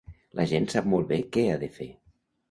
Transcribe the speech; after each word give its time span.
La 0.37 0.45
gent 0.51 0.63
sap 0.73 0.87
molt 0.93 1.07
bé 1.11 1.19
què 1.35 1.43
ha 1.49 1.59
de 1.65 1.69
fer. 1.75 1.87